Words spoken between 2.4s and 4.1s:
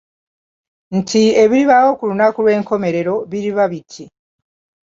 lw'enkomerero biriba biti